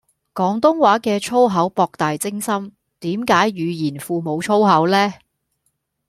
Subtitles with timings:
[0.33, 5.13] 廣東話嘅粗口博大精深，點解語言庫無粗口呢